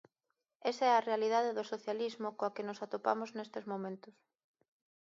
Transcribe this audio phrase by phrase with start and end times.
[0.71, 4.15] Esa é a realidade do socialismo coa que nos atopamos nestes momentos.